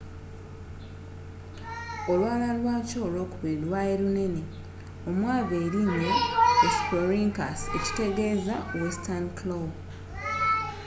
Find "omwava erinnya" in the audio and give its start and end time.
5.09-6.11